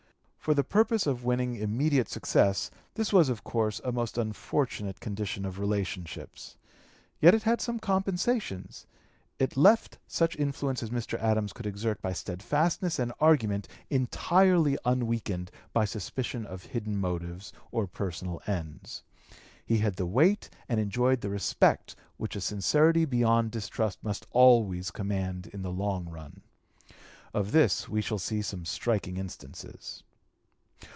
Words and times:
For 0.43 0.55
the 0.55 0.63
purpose 0.63 1.05
of 1.05 1.23
winning 1.23 1.55
immediate 1.57 2.09
successes 2.09 2.71
this 2.95 3.13
was 3.13 3.29
of 3.29 3.43
course 3.43 3.79
a 3.83 3.91
most 3.91 4.17
unfortunate 4.17 4.99
condition 4.99 5.45
of 5.45 5.59
relationships. 5.59 6.57
Yet 7.19 7.35
it 7.35 7.43
had 7.43 7.61
some 7.61 7.77
compensations: 7.77 8.87
it 9.37 9.55
left 9.55 9.99
such 10.07 10.35
influence 10.35 10.81
as 10.81 10.89
Mr. 10.89 11.19
Adams 11.19 11.53
could 11.53 11.67
exert 11.67 12.01
by 12.01 12.13
steadfastness 12.13 12.97
and 12.97 13.11
(p. 13.11 13.15
232) 13.19 13.25
argument 13.29 13.67
entirely 13.91 14.79
unweakened 14.83 15.51
by 15.73 15.85
suspicion 15.85 16.47
of 16.47 16.63
hidden 16.63 16.97
motives 16.97 17.53
or 17.71 17.85
personal 17.85 18.41
ends. 18.47 19.03
He 19.63 19.77
had 19.77 19.97
the 19.97 20.07
weight 20.07 20.49
and 20.67 20.79
enjoyed 20.79 21.21
the 21.21 21.29
respect 21.29 21.95
which 22.17 22.35
a 22.35 22.41
sincerity 22.41 23.05
beyond 23.05 23.51
distrust 23.51 24.03
must 24.03 24.25
always 24.31 24.89
command 24.89 25.45
in 25.53 25.61
the 25.61 25.69
long 25.71 26.09
run. 26.09 26.41
Of 27.31 27.51
this 27.51 27.87
we 27.87 28.01
shall 28.01 28.17
see 28.17 28.41
some 28.41 28.65
striking 28.65 29.17
instances. 29.17 30.01